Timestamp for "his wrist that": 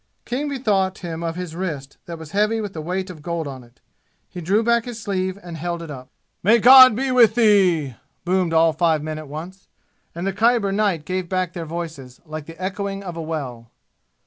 1.35-2.17